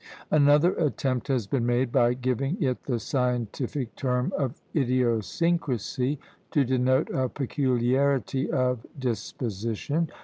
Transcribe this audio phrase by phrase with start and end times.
[0.31, 6.17] Another attempt has been made, by giving it the scientific term of idiosyncrasy,
[6.49, 10.09] to denote a peculiarity of disposition.